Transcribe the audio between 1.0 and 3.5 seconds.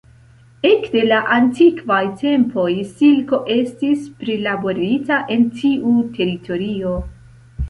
la antikvaj tempoj silko